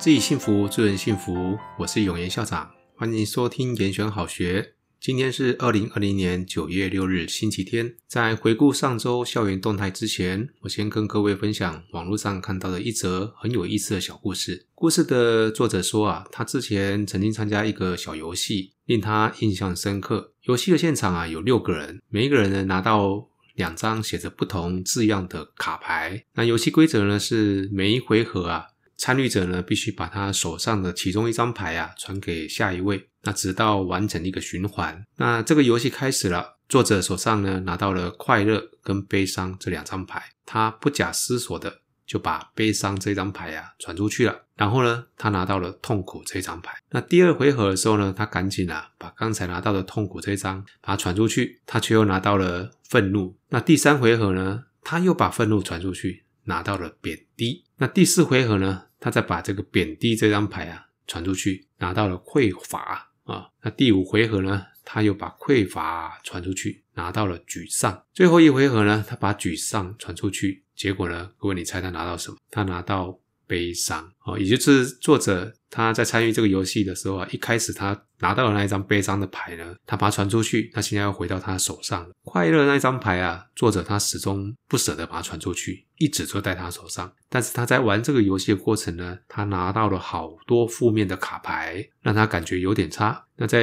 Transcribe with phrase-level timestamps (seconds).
[0.00, 1.58] 自己幸福，助人幸福。
[1.76, 4.72] 我是永言校长，欢迎收听严选好学。
[4.98, 7.96] 今天是二零二零年九月六日，星期天。
[8.06, 14.64] 在回顾上周校园动态之前，我先跟各位分享网络上看到的一则很有意思的小故事。
[14.74, 20.32] 故事的作者说啊，他之前曾经参加一个小游戏，令他印象深刻。
[20.44, 26.24] 游戏的现场啊，有六个人，每一个人呢拿到两张写着不同字样的卡牌。
[26.36, 28.64] 那游戏规则呢是每一回合啊。
[29.00, 35.02] 参与者呢，必须把他手上的其中一张牌啊传给下一位，那直到完成一个循环。
[35.16, 44.44] 那这个游戏开始了，作者手上呢拿到了快乐跟悲伤这两张牌，他不假思索的就把悲伤这张牌啊传出去了。
[44.54, 46.76] 然后呢，他拿到了痛苦这张牌。
[46.90, 53.34] 那第二回合的时候呢，他赶紧啊把刚才拿到的痛苦这张把它传出去，他却又拿到了愤怒。
[53.48, 57.64] 那第三回合呢，他又把愤怒传出去，拿到了贬低。
[57.78, 63.48] 那第四回合呢，他再把这个贬低这张牌啊传出去，拿到了匮乏啊。
[63.62, 68.04] 那第五回合呢，他又把匮乏传出去，拿到了沮丧。
[68.12, 72.36] 最后一回合呢，他把沮丧传出去，结果呢，各位你猜他拿到什么？
[72.50, 73.19] 他拿到。
[73.50, 82.08] 悲伤哦，也就是作者他在参与这个游戏的时候啊，一开始他拿到了那一张悲伤的牌呢，他把它传出去，他现在要回到他手上。
[82.22, 87.12] 快乐那一张牌啊，作者他始终不舍得把它传出去，一直都在他手上。
[87.28, 93.26] 但是他在玩这个游戏的过程呢，他拿到了好多负面的卡牌，让他感觉有点差。
[93.36, 93.60] 那在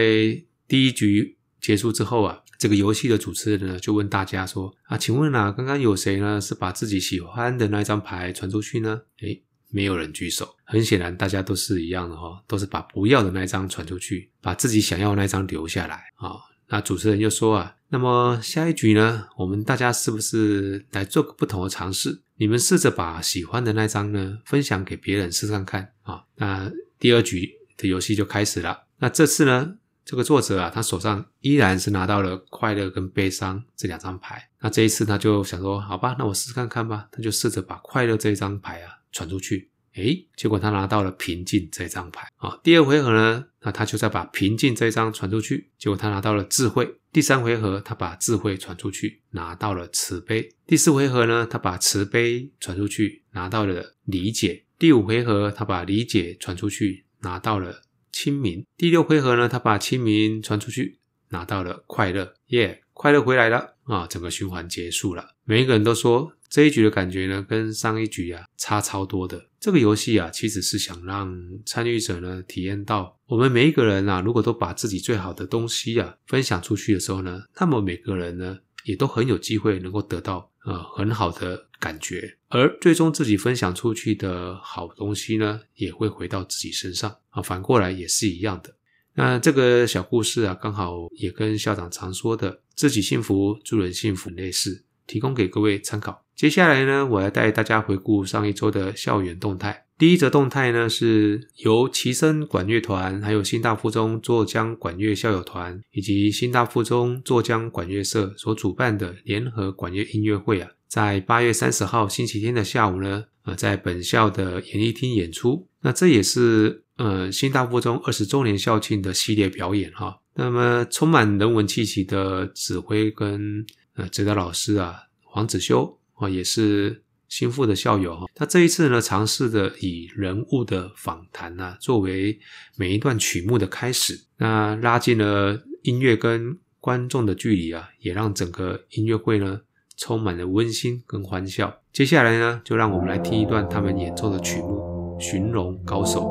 [0.67, 9.01] 第一局结束之后啊，这个游戏的主持人呢就问大家说啊，请问啊，刚刚有谁呢是把自己喜欢的那一张牌传出去呢？
[9.21, 16.35] 诶没有人举手，很显然大家都是一样的哈，都是把不要的那张传出去，把自己想要的那张留下来啊。
[16.69, 22.21] 那主持人就说啊，那么下一局呢，我们大家是不是来做个不同的尝试？
[22.35, 26.23] 你们试着把喜欢的那张呢分享给别人试试看看啊。
[26.35, 28.83] 那第二局的游戏就开始了。
[28.99, 34.49] 那这次呢，这个作者啊，他手上依然是拿到了快乐跟悲伤这两张牌。
[34.59, 37.07] 那这一次他就想说，好吧，那我试试看看吧。
[37.11, 38.96] 他就试着把快乐这一张牌啊。
[39.11, 42.59] 传出去，诶，结果他拿到了平静这张牌啊。
[42.63, 46.95] 第二回合呢，那他就再把平静这张传出去，结果他拿到了智慧。
[47.11, 50.49] 第三回合，他把智慧传出去，拿到了慈悲。
[50.67, 54.65] 第四回合呢，他把慈悲传出去，拿到了理解。
[54.77, 57.81] 第五回合，他把理解传出去，拿到了
[58.11, 58.63] 清明。
[58.77, 62.35] 第六回合呢，他把清明传出去，拿到了快乐。
[62.47, 64.05] 耶，快乐回来了啊！
[64.05, 66.33] 整个循环结束了，每一个人都说。
[66.49, 69.49] 这一局的感觉呢，跟上一局啊差超多的。
[69.59, 71.35] 这个游戏啊，其实是想让
[71.65, 88.73] 参与者呢体验到，我们每一个人啊，如果都把自己最好的东西啊分享出去的时候呢，那么每个人呢也都很有机会能够得到呃很好的感觉，而最终自己分享出去的好东西呢，也会回到自己身上啊，反过来也是一样的。
[89.15, 94.83] 那这个小故事啊，刚好也跟校长常说的“自己幸福，助人幸福”类似。
[95.07, 96.25] 提供给各位参考。
[96.35, 99.85] 接下来呢，我来带大家回顾上一周的校园动态。
[99.97, 115.67] 第一则动态呢，是由齐声管乐团、还有新大附中作江管乐校友团以及新大附中作江管乐社所主办的联合管乐音乐会啊，在八月三十号星期天的下午呢，呃，在本校的演艺厅演出。
[115.81, 120.19] 那这也是呃新大附中二十周年校庆的系列表演哈。
[120.35, 123.65] 那么充满人文气息的指挥跟
[123.97, 128.27] 呃，指导老师啊，黄子修啊，也是新附的校友哈。
[128.35, 132.39] 他这一次呢，尝试的以人物的访谈啊，作为
[132.75, 139.61] 每一段曲目的开始，那拉近了音乐跟观众的距离啊，也让整个音乐会呢
[139.97, 141.81] 充满了温馨跟欢笑。
[141.91, 146.21] 接下来呢，就让我们来听一段他们演奏的曲目《寻龙高手》。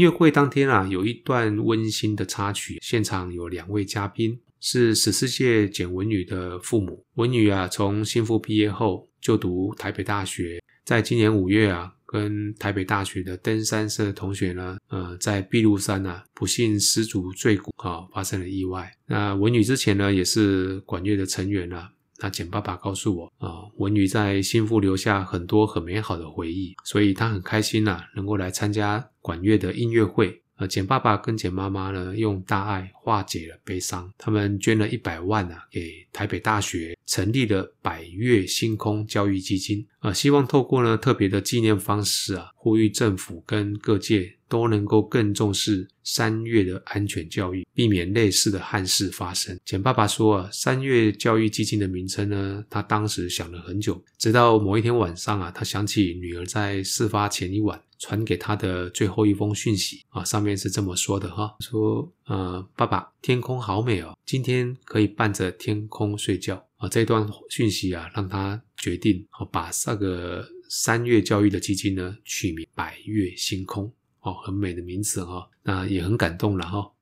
[0.00, 7.04] 音乐会当天啊，有一段温馨的插曲，现场有两位嘉宾，是十四届简文宇的父母。
[7.16, 18.90] 文宇啊，从新复毕业后就读台北大学，在今年五月啊，跟台北大学的登山社同学呢，呃，在碧露山啊，不幸失足坠谷啊，发生了意外。
[19.06, 21.90] 那文宇之前呢，也是管乐的成员啊。
[22.20, 30.40] 那简爸爸告诉我啊，文宇在新复留下很多很美好的回忆，所以他很开心呐、啊，能够来参加管乐的音乐会。
[30.56, 44.36] 呃，简爸爸跟简妈妈呢，用大爱化解了悲伤，他们捐了一百万啊，给台北大学成立了百岳星空教育基金，啊、希望透过呢特别的纪念方式啊，呼吁政府跟各界。
[44.50, 49.58] 都能够更重视三月的安全教育，避免类似的憾事发生。
[49.64, 66.88] 简爸爸说啊，三月教育基金的名称呢，他当时想了很久，直到某一天晚上啊，他想起女儿在事发前一晚传给他的最后一封讯息啊，上面是这么说的哈，说呃，爸爸，天空好美哦，今天可以伴着天空睡觉啊。
[66.88, 73.92] 这段讯息啊，让他决定好把这个三月教育的基金呢取名百月星空。
[74.20, 76.92] 哦，很美的名字哈、哦，那也很感动了哈、哦。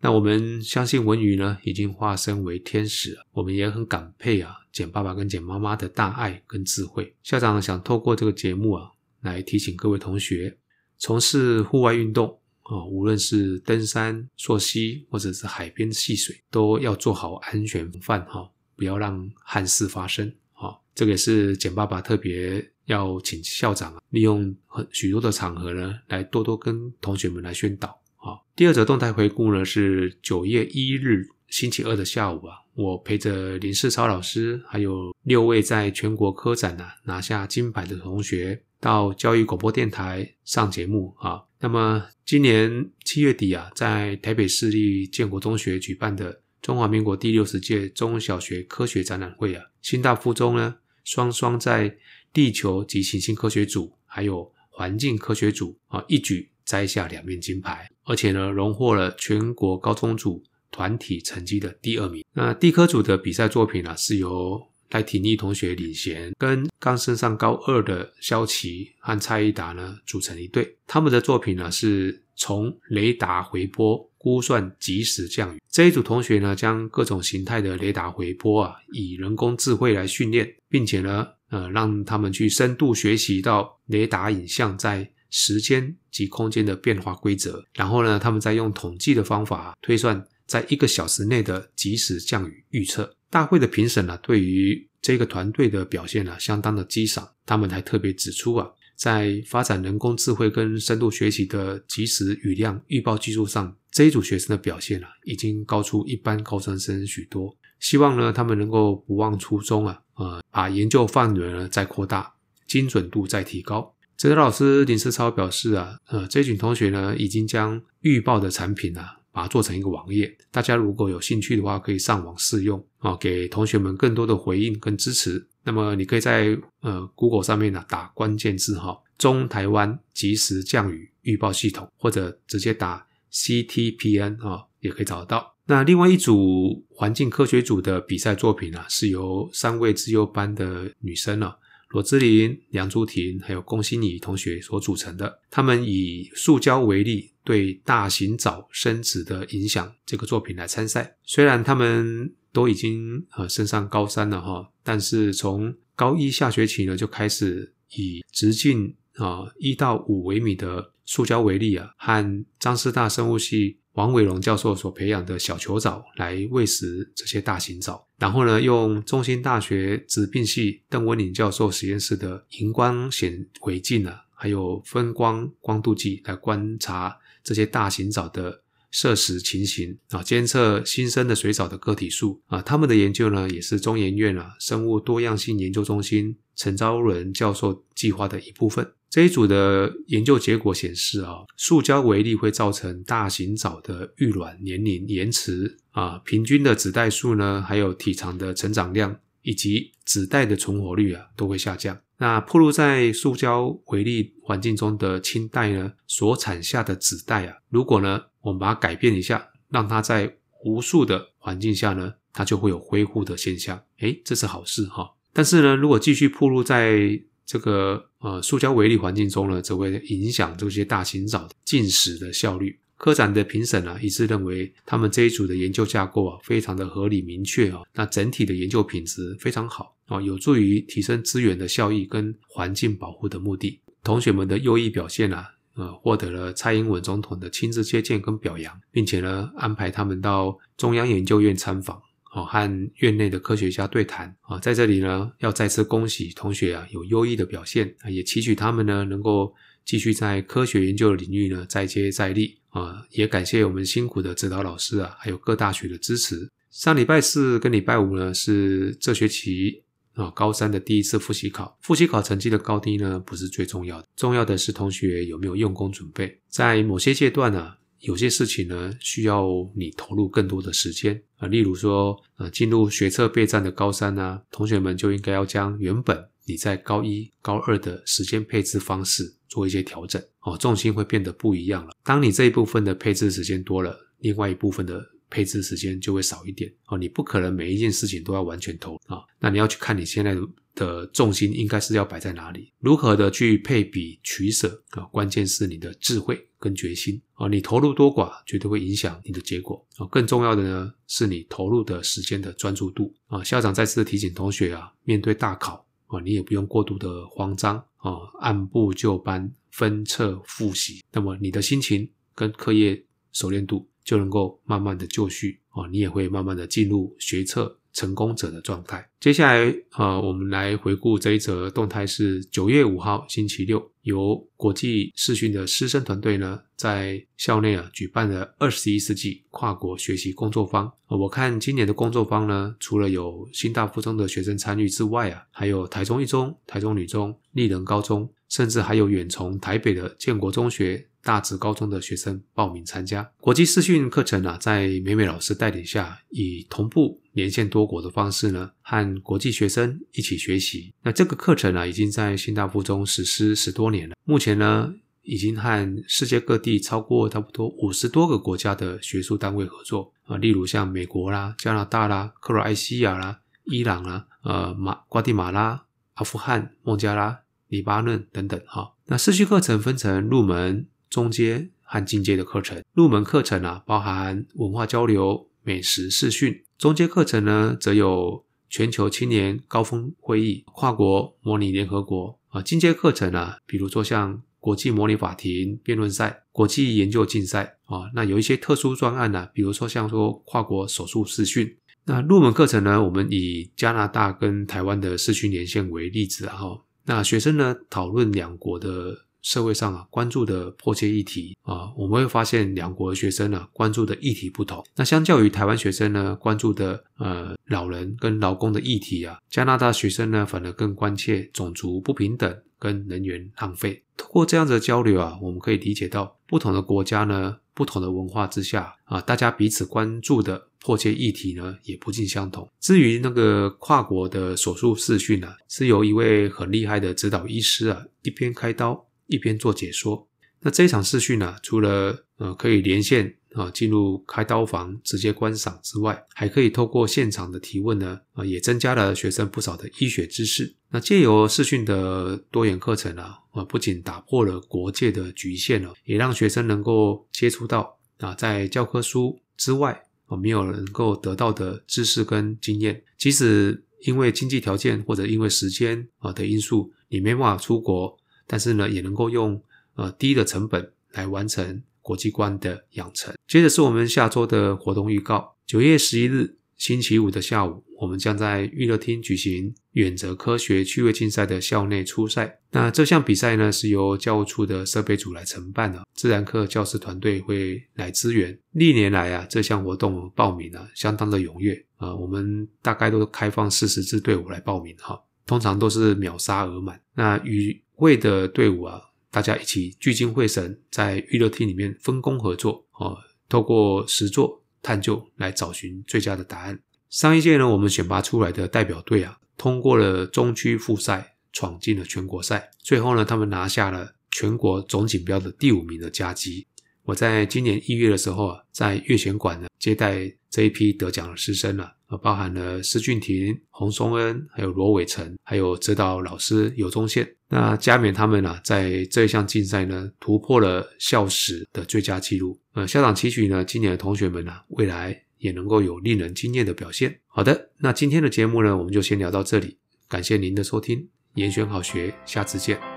[0.00, 3.18] 那我们相信文宇呢，已经化身为天使。
[3.32, 7.14] 我们也很感佩啊，简爸爸跟简妈妈的大爱跟智慧。
[7.22, 8.90] 校长想透过这个节目啊，
[9.22, 10.58] 来提醒各位同学，
[10.98, 20.30] 从事户外运动啊、哦，无论是登山、溯溪，或者是海边戏水，都要做好安全防范哈，不要让憾事发生。
[20.52, 28.00] 好，这个也是简爸爸特别要请校长啊，利用很许多的场合呢，来多多跟同学们来宣导。
[28.16, 41.42] 好，第二则动态回顾呢，是九月一日星期二的下午啊，我陪着林世超老师，还有六位在全国科展呢、拿下金牌的同学，到教育广播电台上节目啊。
[41.60, 46.40] 那么今年七月底啊，在台北市立建国中学举办的。
[46.62, 51.94] 中华民国第六十届中小学科学展览会啊，新大附中呢双双在
[52.34, 62.22] 地球及行星科学组还有环境科学组啊一举摘下两面金牌，而且呢荣获了全国高中组团体成绩的第二名。
[62.32, 64.60] 那地科组的比赛作品啊是由
[64.90, 74.10] 赖廷义同学领衔，跟刚升上高二的萧琪和蔡一达呢组成一队，他们的作品呢是从雷达回波。
[74.24, 93.14] 估算即时降雨，这一组同学呢，将各种形态的雷达回波啊，以人工智慧来训练，并且呢，呃，让他们去深度学习到雷达影像在时间及空间的变化规则，然后呢，他们再用统计的方法推算在一个小时内的即时降雨预测。
[93.30, 98.68] 大会的评审呢，对于这个团队的表现呢，相当的激赏，他们还特别指出啊。
[98.96, 107.56] 在发展人工智慧跟深度学习的即时雨量预报技术上，这一组学生的表现啊，已经高出一般高中生许多。
[107.80, 112.34] 希望呢，他们能够不忘初衷啊，呃，把研究范围呢再扩大，
[112.66, 113.94] 精准度再提高。
[114.16, 119.20] 指导老师林世超表示啊，呃，这群同学呢，已经将预报的产品啊。
[119.34, 125.44] 把它做成一个网页，大家如果有兴趣的话，可以上网试用啊，给同学们更多的回应跟支持。
[125.64, 135.53] 那么你可以在呃 Google 上面呢打关键字哈，中台湾即时降雨预报系统，或者直接打 CTPN 啊，也可以找得到。
[135.66, 141.54] 那另外一组环境科学组的比赛作品呢，是由三位资优班的女生呢。
[141.88, 151.16] 罗之琳、梁朱婷还有龚欣怡同学所组成的，他们以塑胶为例对大型藻生殖的影响这个作品来参赛。
[151.22, 163.78] 虽然他们都已经呃升上高三了哈，但是从高一下学期呢就开始以直径啊一到五微米的塑胶为例啊，和张师大生物系。
[163.94, 178.63] 王伟荣教授所培养的小球藻来喂食这些大型藻，然后呢，用中兴大学植病系邓文岭教授实验室的荧光显微镜啊，还有分光光度计来观察这些大型藻的
[178.94, 182.62] 摄食情形啊，监测新生的水藻的个体数啊。
[182.62, 188.88] 他们的研究呢，也是中研院啊生物多样性研究中心陈昭伦教授计划的一部分。
[189.10, 201.98] 这一组的研究结果显示啊，塑胶微粒会造成大型藻的育卵年龄延迟啊，平均的子代数呢，还有体长的成长量以及子代的存活率啊，都会下降。
[202.18, 210.32] 那暴露在塑胶微粒环境中的亲代呢，所产下的子代啊，如果呢，我们把它改变一下，让它在
[210.64, 213.82] 无数的环境下呢，它就会有恢复的现象。
[214.00, 215.10] 诶，这是好事哈。
[215.32, 222.78] 但是呢，如果继续暴露在这个呃塑胶微粒环境中呢，则会影响这些大型藻进食的效率。
[222.96, 233.80] 科展的评审啊，一致认为他们这一组的研究架构啊，非常的合理明确啊，那整体的研究品质非常好啊，有助于提升资源的效益跟环境保护的目的。
[234.02, 242.00] 同学们的优异表现啊，呃，获得了蔡英文总统的亲自接见跟表扬，并且呢，安排他们到中央研究院参访。
[242.34, 249.54] 哦，和院内的科学家对谈啊，在这里呢，要再次恭喜同学啊，有优异的表现，也期许他们呢，能够
[249.84, 256.50] 继续在科学研究的领域呢，再接再厉啊，也感谢我们辛苦的指导老师啊，还有各大学的支持。
[256.72, 259.83] 上礼拜四跟礼拜五呢，是这学期
[260.14, 267.74] 啊高三的第一次复习考，复习考成绩的高低呢，不是最重要的，重要的是同学有没有用功准备，在某些阶段呢。
[268.00, 281.94] 有些事情呢，需要你投入更多的时间啊，例如说，呃，进入学测备战的高三呢，同学们就应该要将原本你在高一、高二的时间配置方式做一些调整哦，重心会变得不一样了。
[282.04, 285.02] 当你这一部分的配置时间多了，另外一部分的
[285.34, 290.36] 配置时间就会少一点哦，你不可能每一件事情都要完全投啊，那你要去看你现在
[290.76, 296.48] 的重心应该是要摆在哪里，如何的去配比取舍啊，关键是你的智慧。
[296.64, 300.06] 跟决心啊，你投入多寡绝对会影响你的结果啊。
[300.06, 303.44] 更重要的呢，是你投入的时间的专注度啊。
[303.44, 317.78] 校长再次提醒同学啊，面对大考啊，你也不用过度的慌张啊，按部就班分册复习，那么你的心情跟课业熟练度就能够慢慢的就绪啊，你也会慢慢的进入学测。
[317.94, 319.08] 成功者的状态。
[319.20, 330.92] 接下来，呃，我们来回顾这一则动态，是九月五号星期六，由国际视讯的师生团队呢，在校内啊举办了二十一世纪跨国学习工作坊。
[331.06, 341.06] 我看今年的工作坊呢，除了有新大附中的学生参与之外啊，还有台中一中、台中女中、立人高中，甚至还有远从台北的建国中学。
[341.24, 350.92] 大职高中的学生报名参加国际视讯课程啊，在美美老师带领下，以同步连线多国的方式呢，和国际学生一起学习。
[351.02, 354.14] 那这个课程啊，已经在新大附中实施十多年了。
[354.24, 368.92] 目前呢，已经和世界各地超过差不多五十多个国家的学术单位合作啊，例如像美国啦、加拿大啦、克罗埃西亚啦、伊朗啦、呃马瓜地马拉、阿富汗、孟加拉、黎巴嫩等等哈。
[369.06, 370.86] 那视讯课程分成入门。
[371.14, 388.10] 中阶和进阶的课程，入门课程啊，包含文化交流、美食视讯；中阶课程呢，则有全球青年高峰会议、跨国模拟联合国啊；进阶课程啊，比如说像国际模拟法庭辩论赛、国际研究竞赛啊。
[388.12, 391.76] 那有一些特殊专案呢、比如说像说跨国手术视讯。
[392.06, 396.58] 那入门课程呢，我们以加拿大跟台湾的视讯连线为例子啊。
[397.04, 399.23] 那学生呢，讨论两国的。
[399.44, 404.82] 社会上啊，关注的迫切议题啊，我们会发现两国的学生呢、啊，关注的议题不同。
[404.96, 414.02] 那相较于台湾学生呢，关注的呃老人跟劳工的议题啊，加拿大学生呢，反而更关切种族不平等跟能源浪费。
[414.16, 422.66] 通过这样子的交流啊，我们可以理解到不同的国家呢，不同的文化之下啊，大家彼此关注的迫切议题呢，也不尽相同。
[422.80, 429.06] 至于那个跨国的手术视讯呢，是由一位很厉害的指导医师啊，一边开刀。
[429.26, 430.28] 一边做解说，
[430.60, 440.74] 那这一场视讯呢，除了呃可以连线啊进入开刀房直接观赏之外，还可以透过现场的提问呢，啊也增加了学生不少的医学知识。
[440.90, 453.02] 那借由视讯的多元课程啊，啊不仅打破了国界的局限了，也让学生能够接触到啊在教科书之外啊没有能够得到的知识跟经验。
[453.18, 458.18] 即使因为经济条件或者因为时间啊的因素，你没办法出国。
[458.46, 459.62] 但是呢，也能够用
[459.94, 463.34] 呃低的成本来完成国际观的养成。
[463.46, 472.58] 接着是我们下周的活动预告：九月十一日星期五的下午，我们将在育乐厅举行远泽科学趣味竞赛的校内初赛。
[472.72, 478.58] 那这项比赛呢，是由教务处的设备组来承办的，自然科教师团队会来支援。
[478.72, 487.00] 历年来啊，这项活动报名啊相当的踊跃啊、我们大概都开放四十支队伍来报名哈，通常都是秒杀额满。
[487.14, 493.16] 那与会的队伍啊，大家一起聚精会神，在娱乐厅里面分工合作哦，
[493.48, 496.80] 透过实作探究来找寻最佳的答案。
[497.10, 506.66] 上一届呢，我们选拔出来的代表队啊，通过了中区复赛，闯进了全国赛，最后呢，他们拿下了全国总锦标的第五名的佳绩。
[507.04, 517.28] 我在今年一月的时候啊，在悦贤馆呢接待这一批得奖的师生了包含了施俊廷、洪松恩，还有罗伟成，还有指导老师尤宗宪。
[517.48, 522.58] 那嘉勉他们呢，在这一项竞赛呢，突破了校史的最佳纪录。
[522.74, 527.20] 呃，校长期许呢，今年的同学们呢，未来也能够有令人惊艳的表现。
[527.26, 529.78] 好的，那今天的节目呢，我们就先聊到这里。
[530.08, 532.93] 感谢您的收听，延选好学，下次见。